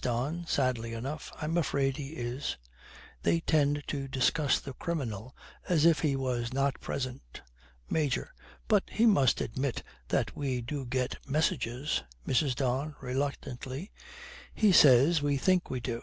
DON, 0.00 0.46
sadly 0.46 0.92
enough, 0.92 1.32
'I 1.40 1.44
am 1.46 1.56
afraid 1.56 1.96
he 1.96 2.10
is.' 2.10 2.56
They 3.24 3.40
tend 3.40 3.82
to 3.88 4.06
discuss 4.06 4.60
the 4.60 4.72
criminal 4.74 5.34
as 5.68 5.84
if 5.84 6.02
he 6.02 6.14
was 6.14 6.52
not 6.52 6.80
present. 6.80 7.42
MAJOR. 7.90 8.32
'But 8.68 8.84
he 8.92 9.06
must 9.06 9.40
admit 9.40 9.82
that 10.06 10.36
we 10.36 10.60
do 10.60 10.86
get 10.86 11.18
messages.' 11.28 12.04
MRS. 12.28 12.54
DON, 12.54 12.94
reluctantly, 13.00 13.90
'He 14.54 14.70
says 14.70 15.20
we 15.20 15.36
think 15.36 15.68
we 15.68 15.80
do. 15.80 16.00